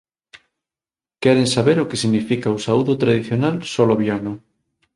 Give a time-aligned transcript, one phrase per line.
[1.23, 4.33] Queren saber o que significa o saúdo tradicional soloviano.